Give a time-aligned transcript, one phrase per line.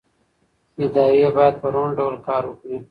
[0.83, 2.77] ادارې باید په روڼ ډول کار وکړي